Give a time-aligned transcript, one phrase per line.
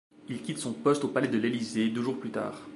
[0.29, 2.59] Il quitte son poste au palais de l'Élysée deux jours plus tard.